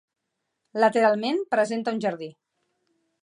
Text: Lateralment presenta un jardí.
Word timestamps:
Lateralment 0.83 1.37
presenta 1.55 1.95
un 1.97 2.01
jardí. 2.07 2.31